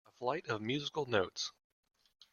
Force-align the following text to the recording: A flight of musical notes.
A 0.07 0.11
flight 0.13 0.47
of 0.47 0.63
musical 0.63 1.05
notes. 1.05 1.51